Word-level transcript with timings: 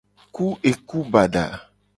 Ku 0.35 0.45
eku 0.69 0.99
bada. 1.11 1.45